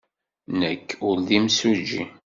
Nekk 0.59 0.87
ur 1.07 1.17
d 1.27 1.29
imsujji. 1.37 2.03